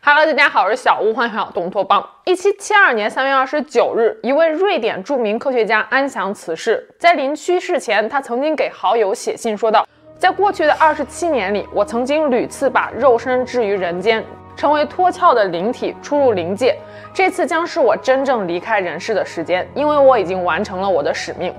[0.00, 2.08] Hello，大家好，我是小屋，欢迎回到东托邦。
[2.24, 6.88] 一七七二年三月二十九日，一位瑞典著名科学家安详辞世。
[6.98, 14.24] 在临去世前，他曾经给好友写信说道：“在过去的二十七年里，我曾经屡次把肉身置于人间，
[14.56, 16.78] 成为脱壳的灵体，出入灵界。
[17.12, 21.52] 这次将是我真正离开人世的时间，因为我已经完成了我的使命。”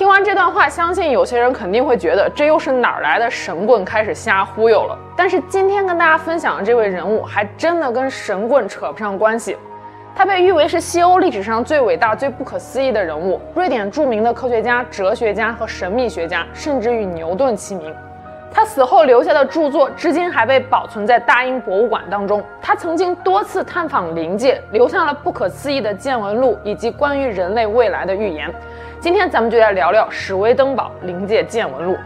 [0.00, 4.98] 听完这段话，相信有些人肯定会觉得这又是哪儿来的神棍开始瞎忽悠了。
[5.14, 9.58] 但是今天跟大家分享的这位人物，还真的跟神棍扯不上关系。
[10.16, 17.94] 他被誉为是西欧历史上最伟大、最不可思议的人物，瑞典著名的科学家、哲学家和神秘学家，甚至与牛顿齐名。
[18.50, 22.42] 他死后留下的著作，至今还被保存在大英博物馆当中。
[22.62, 28.50] 他曾经多次探访灵界，留下了不可思议的见闻录以及关于人类未来的预言。
[29.00, 31.96] 今天咱们就来聊聊史威登堡灵界见闻录。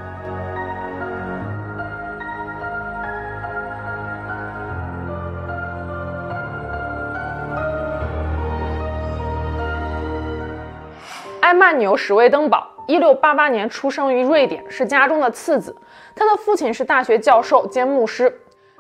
[11.41, 15.77] 埃曼纽·史威登堡，一六八八年出生于瑞典，是家中的次子。
[16.15, 18.33] 他的父亲是大学教授兼牧师。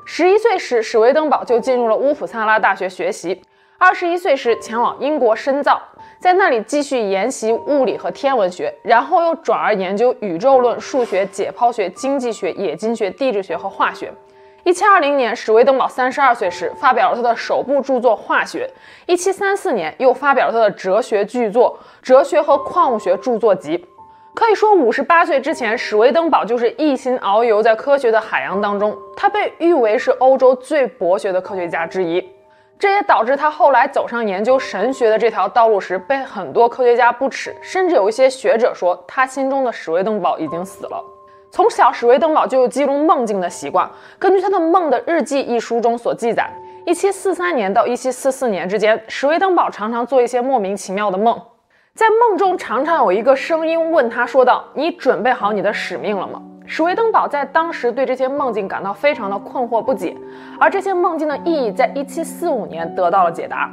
[0.06, 3.42] 十一岁时，史威登堡就进入了乌普萨拉大学学习。
[3.78, 5.80] 二十一岁时，前往英国深造。
[6.18, 14.10] 在那里继续研习物理和天文学，然后又转而研究宇宙论、数学、解剖学、经济学、冶金学、地质学和化学。
[14.62, 18.66] 一七二零年，史威登堡三十二岁时，发表了他的首部著作《化学》。
[19.06, 23.76] 一七三四年，又发表了他的哲学巨作《哲学和矿物学著作集》。
[24.32, 28.96] 可以说，五十八岁之前，史威登堡就是一心遨游在科学的海洋当中。
[29.14, 32.26] 他被誉为是欧洲最博学的科学家之一。
[32.78, 41.02] 这也导致他后来走上研究神学的这条道路时，被很多科学家不齿，甚至有一些学者说，他心中的史威登堡已经死了。
[41.50, 43.88] 从小，史威登堡就有记录梦境的习惯。
[44.18, 46.50] 根据他的《梦的日记》一书中所记载，
[46.84, 51.40] 一七四三年到一七四四年之间，史威登堡常常做一些莫名其妙的梦，
[51.94, 60.16] 在梦中常常有一个声音问他说道：“你准备好你的使命了吗？”史威登堡在当时对这些梦境感到非常的困惑不解，
[60.58, 63.70] 而这些梦境的意义在1745年得到了解答。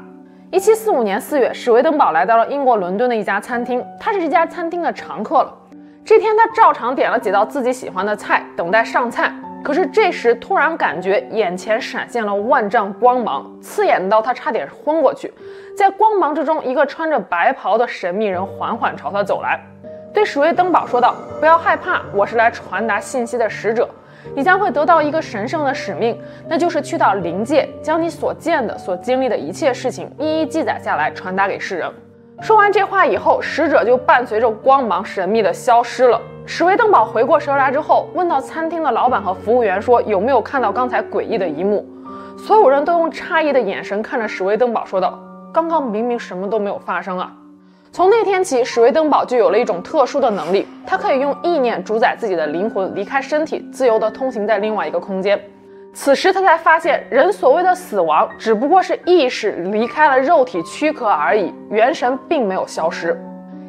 [0.52, 5.58] 1745年4月，史威登堡来到了英国伦敦的一家餐厅，他是这家餐厅的常客了。
[6.04, 9.34] 这天他照常点了几道自己喜欢的菜，等待上菜。
[9.64, 15.32] 可是这时突然感觉眼前闪现了万丈光芒，刺眼到他差点昏过去。
[15.78, 19.62] 在光芒之中，一个穿着白袍的神秘人缓缓朝他走来。
[20.14, 23.90] 对史威登堡说道：“不要害怕，我是来传达信息的使者。
[24.36, 31.90] 你将会得到一个神圣的使命，那就是去到灵界，将你所见的、所经历的一切事情一一记载下来，传达给世人。”
[32.42, 36.20] 说完这话以后，使者就伴随着光芒神秘地消失了。
[36.46, 41.88] 史威登堡回过神来之后，问到餐厅的老板和服务员说：“有没有看到刚才诡异的一幕？”
[42.38, 45.18] 所有人都用诧异的眼神看着史威登堡，说道
[45.54, 47.32] ：“刚刚明明什么都没有发生啊！”
[47.94, 55.38] 从那天起，史威登堡就有了一种特殊的能力，他可以用意念主宰自己的灵魂，离开身体，自由地通行在另外一个空间。
[55.94, 63.20] 此时他才发现，人所谓的死亡，只不过是意识离开了肉体躯壳而已，元神并没有消失。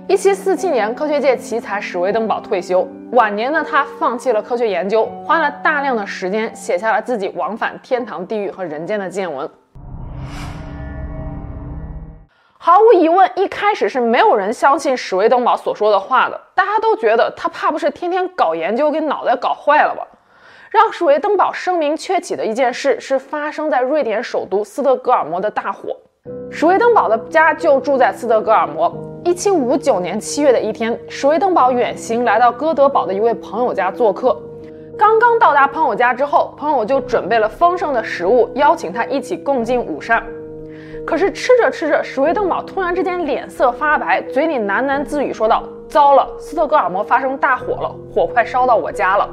[0.07, 9.51] 一七四七年，科学界奇才史威登堡退休，晚年的他放弃了科学研究，花了大量的时间写下了自己往返天堂、地狱和人间的见闻。
[12.65, 16.41] 毫无疑问，一开始是没有人相信史威登堡所说的话的。
[16.55, 20.07] 大家都觉得他怕不是天天搞研究，给脑袋搞坏了吧？
[20.71, 25.97] 让史威登堡声名鹊起的一件事是发生在瑞典首都斯德哥尔摩的大火。
[26.53, 28.95] 史威登堡的家就住在斯德哥尔摩。
[29.25, 34.41] 一七五九年七月的一天，史威登堡远行来到哥德堡的一位朋友家做客。
[34.97, 40.25] 刚刚到达朋友家之后，朋友就准备了丰盛的食物，邀请他一起共进午膳。
[41.05, 49.29] 可是吃着吃着，史威登堡突然之间脸色发白，嘴里喃喃自语说道：“糟了，斯德哥尔摩发生大火了，火快烧到我家了。”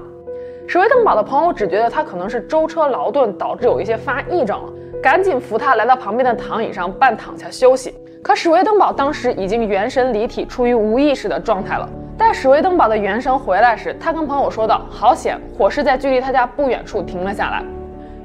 [0.68, 4.72] 史威登堡的朋友只觉得他可能是舟车劳顿导致有一些发癔症了，
[5.02, 7.94] 赶紧扶他来到旁边的躺椅上半躺下休息。
[8.22, 11.88] 可史威登堡当时已经元神离体，处于无意识的状态了。
[12.18, 17.64] 待史威登堡的元神回来时，他跟朋友说道：“好险，火势在距离他家不远处停了下来。”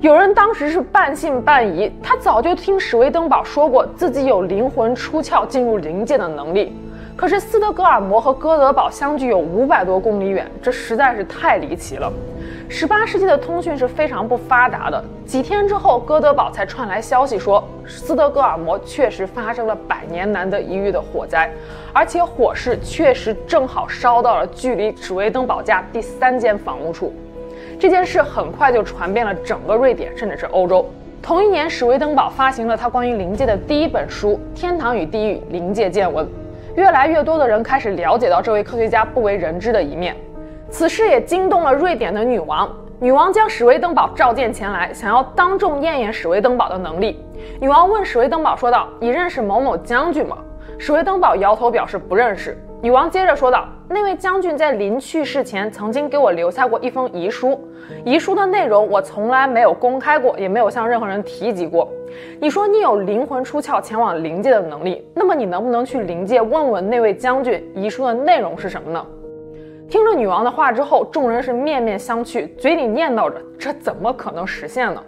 [0.01, 6.77] 有人当时是半信半疑，他早就听史威登堡说过自己有灵魂出窍进入灵界的能力。
[7.17, 12.13] 可是斯德哥尔摩和哥德堡相距有五百多公里远，这实在是太离奇了。
[12.69, 15.03] 十八世纪的通讯是非常不发达的。
[15.25, 21.51] 几天之后，哥德堡才传来消息说，斯德哥尔摩确实发生了百年难得一遇的火灾，
[21.93, 27.15] 而且火势确实正好烧到了距离史威登堡家第三间房屋处。
[27.85, 30.89] 这件事很快就传遍了整个瑞典，甚至是欧洲。
[31.21, 36.25] 同一年，史威登堡发行了他关于灵界的第一本书《天堂与地狱：灵界见闻》。
[36.77, 40.17] 越来越多的人开始了解到这位科学家不为人知的一面。
[40.71, 42.75] 此事也惊动了瑞典的女王。
[43.01, 47.23] 女王将史威登堡召见前来，想要当众验验史威登堡的能力。
[47.61, 50.39] 女王问史威登堡说道：“你认识某某将军吗？”
[50.81, 52.57] 史威登堡摇头表示不认识。
[52.85, 57.59] 女王接着说道：“那位将军在临去世前曾经给我留下过一封遗书，
[58.05, 61.91] 遗书的内容我从来没有公开过，也没有向任何人提及过。
[62.39, 69.03] 你说你有灵魂出窍前往灵界的能力，那么你能不能去灵界问问那位将军，遗书的内容是什么呢？”
[69.89, 75.03] 听了女王的话之后，众人是面面相觑，嘴里念叨着：“这怎么可能实现呢？”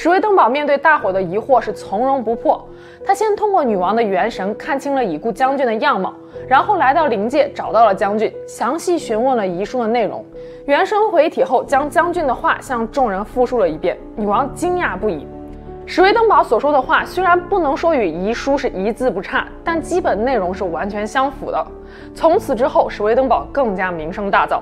[0.00, 2.64] 史威登堡面对大伙的疑惑是从容不迫，
[3.04, 6.14] 他先通过女王的元神看清了已故将军的样貌，
[6.46, 10.24] 然后来到灵界找到了将军，详细询问了遗书的内容。
[10.66, 13.98] 元神回体后，将将军的话向众人复述了一遍。
[14.14, 15.26] 女王惊讶不已。
[15.84, 21.66] 史威登堡所说的话虽然不能说与遗书是一字不差，但基本内容是完全相符的。
[22.14, 24.60] 从此之后，史威登堡更加名声大噪。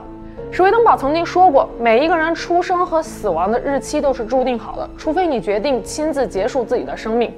[0.50, 7.32] 史威登堡曾经说过，每一个人出生和死亡的日期都是注定好的，除非你决定亲自结束自己的生命。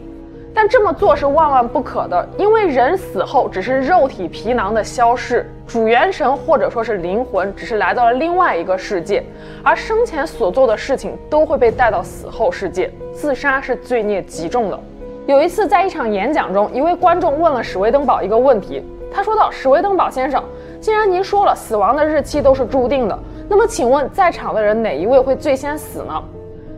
[0.55, 9.23] 但这么做是万万不可的，因为人死后只是肉体皮囊的消逝，主元神或者说是灵魂只是来到了另外一个世界，
[9.65, 12.91] 而生前所做的事情都会被带到死后世界。
[13.13, 14.79] 自杀是罪孽极重的。
[15.27, 18.83] 有一次在一场演讲中，一位观众问了史威登堡一个问题，
[19.13, 20.43] 他说道：“史威登堡先生。”
[20.81, 26.23] 既然您说了死亡的日期都是注定的，那么请问在场的人哪一位会最先死呢？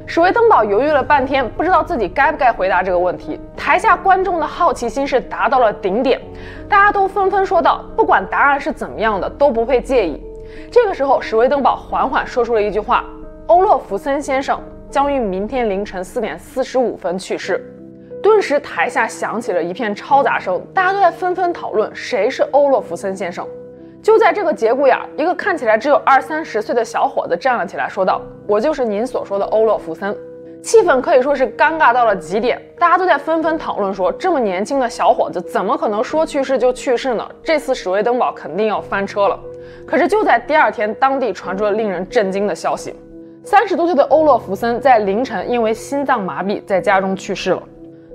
[0.07, 3.39] 史威登堡犹豫了半天，不知道自己该不该回答这个问题。
[3.57, 6.21] 台下观众的好奇心是达到了顶点，
[6.69, 10.21] 大家都纷纷说道：“不管答案是怎么样的，都不会介意。”
[10.73, 13.05] 这个时候，史威登堡缓缓说出了一句话
[13.47, 14.61] ：“欧洛弗森先生
[14.91, 17.65] 将于明天凌晨四点四十五分去世。”
[18.21, 23.47] 顿时台下响起了一片嘈杂声，大家都在纷纷讨论谁是欧洛弗森先生。
[24.03, 30.17] 就在这个节骨眼儿，一个看起来只有二三十岁的小伙子站了起来，说道：“我就是您所说的欧洛弗森。”
[30.63, 37.27] 气氛可以说是尴尬到了极点，大家都在纷纷讨论说：“这么年轻的小伙子，怎么可能说去世就去世呢？
[37.43, 39.39] 这次史威登堡肯定要翻车了。”
[39.87, 42.95] 可是就在第二天，当地传出了令人震惊的消息：
[43.45, 47.63] 三十多岁的欧洛弗森在凌晨因为心脏麻痹在家中去世了。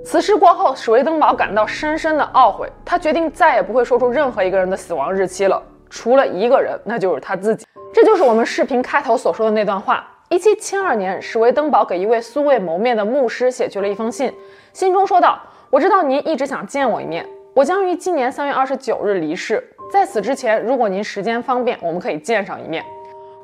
[0.04, 5.60] 此事过后，史威登堡感到深深的懊悔，他决定再也不会说出任何一个人的死亡日期了。
[5.88, 7.66] 除了一个人，那就是他自己。
[7.92, 10.06] 这就是我们视频开头所说的那段话。
[10.28, 14.32] 一七七二年，史威登堡给一位素未谋面的牧师写去了一封信，
[14.72, 15.38] 信中说道
[15.70, 17.24] ：“我知道您一直想见我一面，
[17.54, 22.84] 我将于今年三月二十九日离世，在此之前，如果您时间方便，我们可以见上一面。”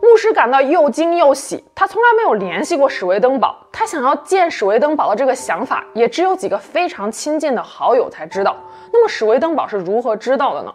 [0.02, 8.56] 牧师感到又惊又喜，他从来没有联系过史威登堡，他想要见史威登堡的这个想法，也只有几个非常亲近的好友才知道。
[8.92, 10.74] 那么史威登堡是如何知道的呢？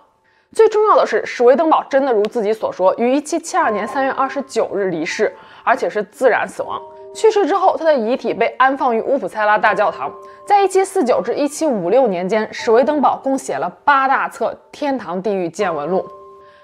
[0.54, 6.82] 最重要的是，史威登堡真的如自己所说，于1772年3月29日离世，而且是自然死亡。
[7.14, 10.12] 去世之后，他的遗体被安放于乌普塞拉大教堂。
[10.46, 16.00] 在1749至1756年间，史威登堡共写了八大册《天堂地狱见闻录》。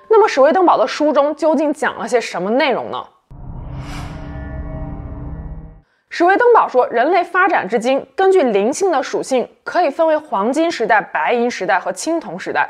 [0.09, 3.03] 那么，史威登堡的书中究竟讲了些什么内容呢？
[6.09, 12.69] 史威登堡说，人类发展至今，根据灵性的属性，可以分为黄金时代、白银时代和青铜时代。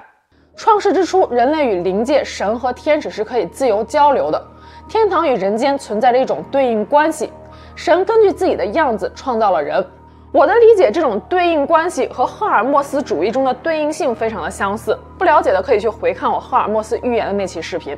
[0.56, 4.42] 创世之初，人类与灵界、神和天使是可以自由交流的。
[4.88, 7.32] 天堂与人间存在着一种对应关系，
[7.76, 9.84] 神根据自己的样子创造了人。
[10.32, 14.98] 我的理解，这种对应关系和赫尔墨斯主义中的对应性非常的相似。
[15.18, 17.98] 不了解的可以去回看我赫尔墨斯预言的那期视频。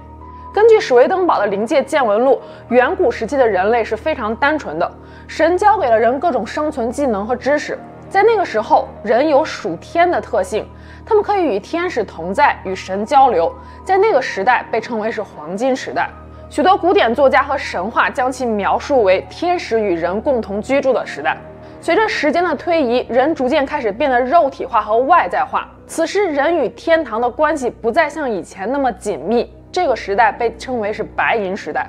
[0.53, 4.89] 根据史威登堡的灵界见闻录，远古时期的人类是非常单纯的，
[5.27, 7.77] 神教给了人各种生存技能和知识。
[8.09, 10.65] 在那个时候，人有属天的特性。
[11.05, 16.09] 他们可以与天使同在，与神交流，在那个时代被称为是黄金时代。
[16.49, 21.37] 许多古典作家和神话将其描述为天使与人共同居住的时代。
[21.81, 25.69] 随着时间的推移，人逐渐开始变得肉体化和外在化。
[25.85, 29.53] 此时，人与天堂的关系不再像以前那么紧密。
[29.71, 31.87] 这个时代被称为是白银时代。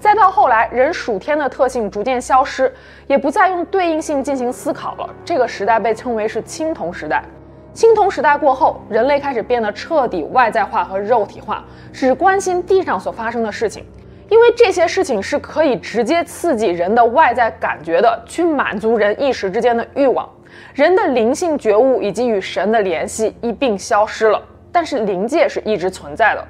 [0.00, 2.72] 再到后来，人属天的特性逐渐消失，
[3.06, 5.08] 也不再用对应性进行思考了。
[5.26, 7.22] 这个时代被称为是青铜时代。
[7.74, 13.84] 青铜时代过后，人类开始变得彻底外在化和肉体化，只关心地上所发生的事情，
[14.30, 20.26] 因为这些事情是可以直接刺激人的外在感觉的，去满足人一时之间的欲望。
[20.74, 24.42] 人的灵性觉悟以及与神的联系一并消失了，
[24.72, 26.44] 但是灵界是一直存在的。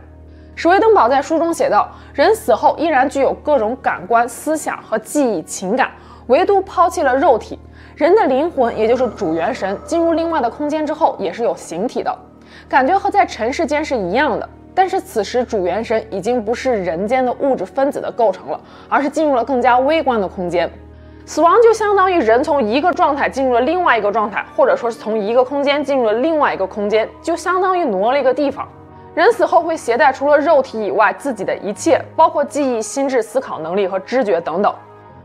[0.62, 5.90] 史威登堡在书中写道：人死后依然具有各种感官、思想和记忆、情感，
[6.26, 7.58] 唯独抛弃了肉体。
[7.96, 12.14] 人的灵魂，也就是主元神，进入另外的空间之后，也是有形体的，
[12.68, 14.46] 感觉和在尘世间是一样的。
[14.74, 20.70] 但是此时主元神已经不是人间的物质分子的构成了，而是进入了更加微观的空间。
[21.24, 28.68] 死亡就相当于人从一个状态进入了另外一个状态，或者说是从一个空间进入了另外一个空间，就相当于挪了一个地方。
[29.14, 34.72] 人死后会携带除了肉体以外自己的一切，包括记忆、心智、思考能力和知觉等等。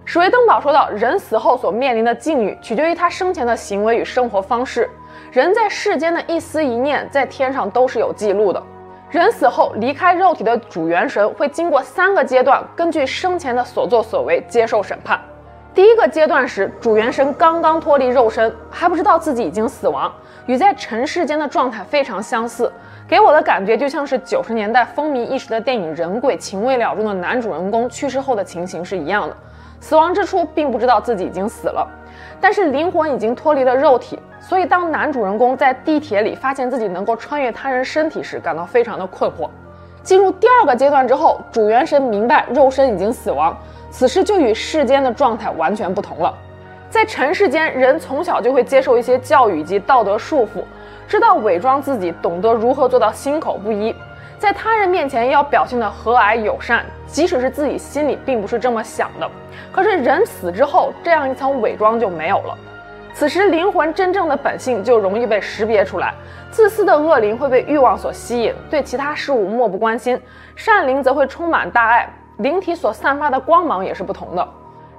[0.06, 4.90] 史维登堡说道：“人死后所面临的境遇，取决于他生前的行为与生活方式。
[5.32, 8.62] 人在世间的一思一念，在天上都是有记录的。
[9.10, 15.20] 人死后离开肉体的主元神会经过三个阶段，根据生前的所作所为接受审判。
[15.76, 20.10] 第一个阶段时，主元神刚刚脱离肉身，还不知道自己已经死亡，
[20.46, 22.72] 与在尘世间的状态非常相似，
[23.06, 29.36] 给我的感觉就像是九十年代风靡一时的电影《人鬼情未了》中的男主人公去世后的情形是一样的。”
[29.82, 31.86] 死亡之初，并不知道自己已经死了，
[32.40, 39.50] 但是灵魂已经脱离了肉体，所以当男主人公在地铁里发现自己能够穿越他人身体时，感到非常的困惑。
[40.02, 43.56] 进入第二个阶段之后，主元神明白肉身已经死亡，
[43.98, 46.38] 此时就与世间的状态完全不同了。
[46.90, 50.66] 在尘世间，人从小就会接受一些教育及道德束缚，
[51.08, 53.96] 知道伪装自己，懂得如何做到心口不一。
[54.38, 59.32] 在他人面前要表现得和蔼友善，即使是自己心里并不是这么想的。
[59.72, 62.58] 可是人死之后，这样一层伪装就没有了。
[63.14, 66.14] 此时灵魂真正的本性就容易被识别出来。
[66.52, 70.18] 自私的恶灵会被欲望所吸引，对其他事物漠不关心；
[70.54, 72.10] 善灵则会充满大爱。
[72.38, 74.48] 灵体所散发的光芒也是不同的。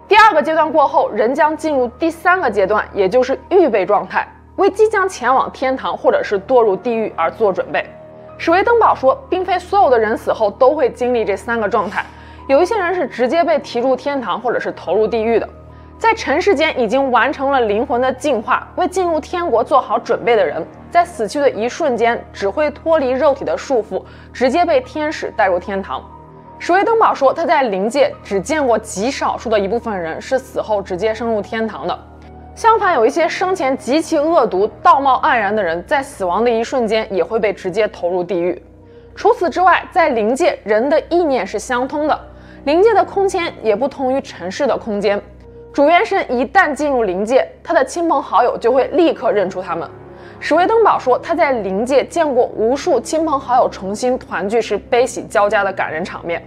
[0.09, 4.27] 第二个阶段过后，人将进入第三个阶段，也就是预备状态，
[4.57, 7.85] 为即将前往天堂或者是堕入地狱而做准备。
[8.39, 12.05] 史维登堡说，并非所有的人死后都会经历这三个状态，
[12.47, 15.49] 有一些人是直接被提入天堂，或者是投入地狱的。
[15.99, 24.03] 在尘世间已经完成了灵魂的进化，为进入天国做好准备的人，在死去的一瞬间，只会脱离肉体的束缚，
[24.33, 26.05] 直接被天使带入天堂。
[26.59, 31.99] 史威登堡说，他在灵界只见过极少数的一部分人是死后直接升入天堂的。
[32.55, 38.61] 相反，有一些生前极其恶毒、道貌岸然的人，在死亡的一瞬间也会被直接投入地狱。
[39.15, 42.19] 除此之外，在灵界，人的意念是相通的，
[42.65, 45.21] 灵界的空间也不同于尘世的空间。
[45.73, 49.89] 主元神一旦进入灵界，他的亲朋好友就会立刻认出他们。
[50.39, 56.41] 史威登堡说，他在灵界见过无数亲朋好友重新团聚时悲喜交加的感人场面。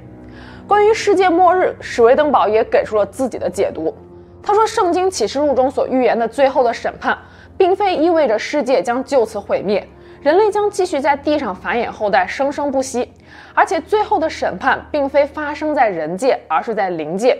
[0.67, 3.93] 关于世界末日，史威登堡也给出了自己的解读。
[4.41, 7.17] 他说：“圣经启示录中所预言的最后的审判，
[7.57, 9.85] 并非意味着世界将就此毁灭，
[10.21, 13.11] 人类将继续在地上繁衍后代，生生不息。
[13.53, 17.37] 而且，最后的审判并非发生在人界，而是在灵界。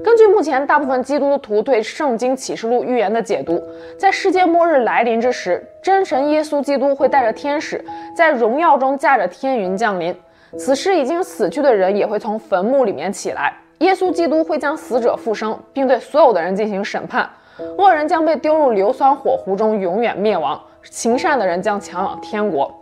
[0.00, 3.62] 根据目前大部分基督徒对圣经启示录预言的解读，
[3.98, 7.84] 在世界末日来临之时，真神耶稣基督会带着天使，
[8.16, 10.14] 在荣耀中驾着天云降临。
[10.56, 17.28] 此时已经死去的人也会从坟墓里面起来。”耶稣基督会将死者复生，并对所有的人进行审判。
[17.76, 22.72] 恶人将被丢入硫酸火湖中，永远灭亡；行善的人将前往天国。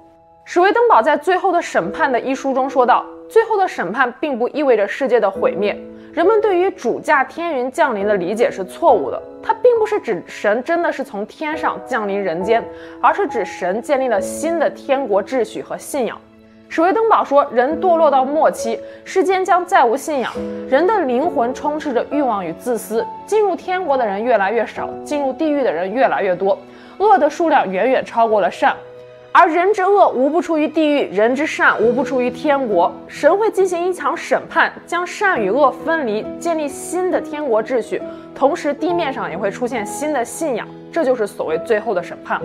[0.44, 5.76] 史维登堡在《最后的审判》的一书中说道：“最后的审判并不意味着世界的毁灭。
[6.12, 9.22] 人们对于主驾天云降临的理解是错误的。
[9.42, 12.62] 它并不是指神真的是从天上降临人间，
[13.00, 16.18] 而是指神建立了新的天国秩序和信仰。”
[16.68, 20.32] 史维登堡说：“人堕落到末期，世间将再无信仰，
[20.68, 23.04] 人的灵魂充斥着欲望与自私。
[23.26, 26.56] 进入天国的人越来越少，进入地狱的人越来越多，
[26.98, 28.76] 恶的数量远远超过了善。
[29.32, 32.92] 而人之恶无不出于地狱，人之善无不出于天国。
[33.06, 38.02] 神会进行一场审判，将善与恶分离，建立新的天国秩序。
[38.34, 40.66] 同时，地面上也会出现新的信仰。
[40.90, 42.40] 这就是所谓最后的审判。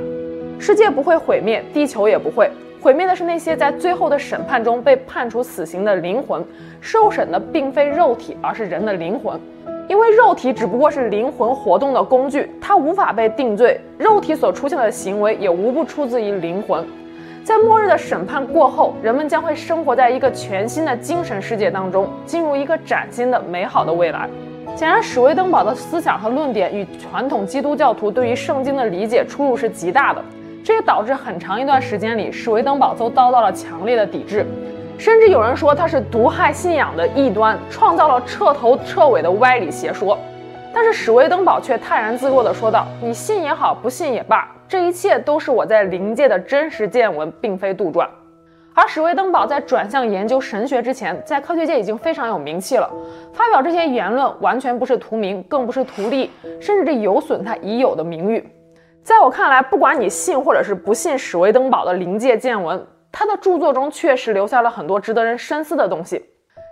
[0.60, 2.48] 世界不会毁灭，地球也不会。”
[2.80, 6.46] 毁灭的是那些在最后的审判中被判处死刑的灵魂，
[6.80, 9.40] 受审的并非肉体，而是人的灵魂，
[9.88, 13.80] 因为肉体只不过是灵魂活动的工具，它无法被定罪。
[13.98, 16.84] 肉体所出现的行为也无不出自于灵魂。
[17.44, 24.28] 在末日的审判过后，人们将会生活在一个全新的精神世界当中，进入一个崭新的美好的未来。
[24.76, 30.22] 显然，史威登堡的思想和论点与传统基督教徒对于圣经的理解出入是极大的。
[30.64, 34.44] 这也导致很长一段时间里，史威登堡都遭到了强烈的抵制，
[34.98, 40.18] 甚至有人说他是毒害信仰的异端，创造了彻头彻尾的歪理邪说。
[40.74, 48.08] 但是史威登堡却泰然自若地说道：“你信也好，不信也罢，这一切都是我在灵界的真实见闻，并非杜撰。”
[48.74, 52.90] 而史威登堡在转向研究神学之前，在科学界已经非常有名气了。
[53.32, 58.46] 发表这些言论完全不是图名，更不是图利，甚至这有损他已有的名誉。
[59.02, 62.86] 在我看来，不管你信或者是不信史威登堡的灵界见闻，
[63.18, 66.22] 他的著作中确实留下了很多值得人深思的东西。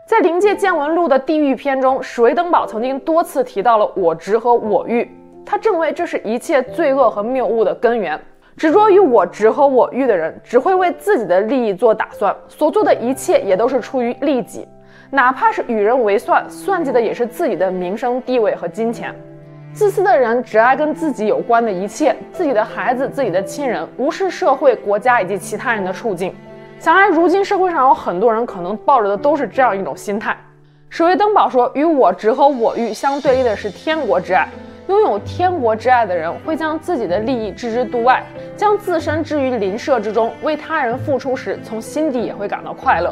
[0.05, 5.09] 在《灵界见闻录》的地狱篇中，史威登堡曾经多次提到了我执和我欲，
[5.45, 8.19] 他认为这是一切罪恶和谬误的根源。
[8.57, 14.67] 执着于我执和我欲的人，只会为自己的利益做打算，所做的一切也都是出于利己，
[15.11, 19.15] 哪怕是与人为算，算计的也是自己的名声、地位和金钱。
[19.73, 26.31] 自私的人只爱跟自己有关的一切，自己的孩子、自己的亲人，无视社会、国家以及其他人的处境。
[26.77, 30.37] 想来，如今社会上有很多人可能抱着的都是这样一种心态。
[30.89, 34.47] 史威登堡说，与我执和我欲相对立的是天国之爱。
[34.87, 38.23] 拥有天国之爱的人，会将自己的利益置之度外，
[38.55, 43.11] 将自身置于邻舍之中，为他人付出时，从心底也会感到快乐。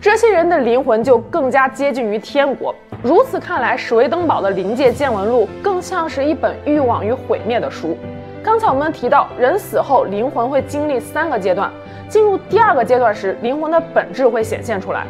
[0.00, 2.74] 这些人的灵魂就更加接近于天国。
[3.02, 7.96] 如此看来，史威登堡的《临界见闻录》更像是一本欲望与毁灭的书。
[8.42, 11.70] 刚才我们提到，人死后灵魂会经历三个阶段，
[12.10, 15.06] 进入第二个阶段时，灵魂的本质会显现出来。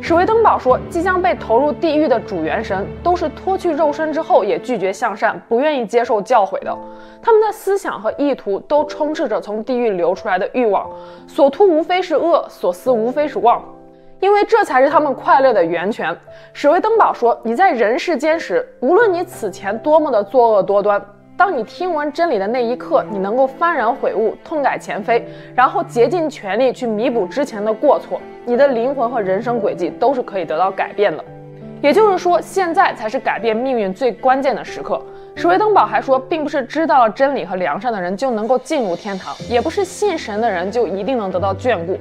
[0.00, 6.74] 史威登堡说，即将被投入地狱的主元神都是脱去肉身之后也拒绝向善、不愿意接受教诲的。
[7.20, 10.88] 他们的思想和意图都充斥着从地狱流出来的欲望，
[11.26, 13.62] 所图无非是恶，所思无非是妄，
[14.20, 16.16] 因为这才是他们快乐的源泉。
[16.52, 21.00] 史威登堡说，你在人世间时，无论你此前多么的作恶多端。
[21.36, 31.22] 当你听闻真理的那一刻，你能够幡然悔悟，痛改前非，然后竭尽全力去弥补之前的过错，你的灵魂和人生轨迹都是可以得到改变的。
[31.82, 34.98] 也就是说，现在才是改变命运最关键的时刻。
[35.34, 41.98] 史威登堡还说，并不是知道了真理和良善的人就能够进入天堂，也不是信神的人就一定能得到眷顾，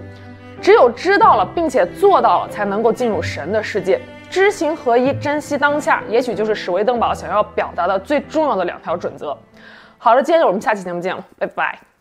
[0.61, 3.99] 只有知道了并且做到了，才能够进入神的世界。
[4.29, 9.37] 知行合一，珍惜当下，也许就是史威登堡想要表达的最重要的两条准则。
[9.97, 11.94] 好了，今天我们下期节目见了，拜拜。